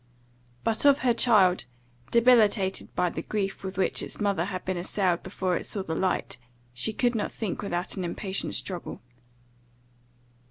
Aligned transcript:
But 0.63 0.83
of 0.83 1.01
her 1.05 1.13
child, 1.13 1.65
debilitated 2.09 2.95
by 2.95 3.11
the 3.11 3.21
grief 3.21 3.63
with 3.63 3.77
which 3.77 4.01
its 4.01 4.19
mother 4.19 4.45
had 4.45 4.65
been 4.65 4.75
assailed 4.77 5.21
before 5.21 5.55
it 5.55 5.67
saw 5.67 5.83
the 5.83 5.93
light, 5.93 6.39
she 6.73 6.91
could 6.91 7.13
not 7.13 7.31
think 7.31 7.61
without 7.61 7.95
an 7.97 8.03
impatient 8.03 8.55
struggle. 8.55 8.99